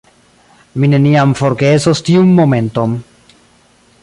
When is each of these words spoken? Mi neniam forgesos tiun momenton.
Mi 0.83 0.89
neniam 0.93 1.35
forgesos 1.41 2.03
tiun 2.09 2.35
momenton. 2.41 3.01